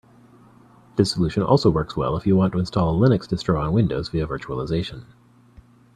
This 0.95 1.11
solution 1.11 1.43
also 1.43 1.69
works 1.69 1.95
well 1.95 2.17
if 2.17 2.25
you 2.25 2.35
want 2.35 2.53
to 2.53 2.59
install 2.59 2.91
a 2.91 3.07
Linux 3.07 3.27
distro 3.27 3.61
on 3.61 3.71
Windows 3.71 4.09
via 4.09 4.25
virtualization. 4.25 5.03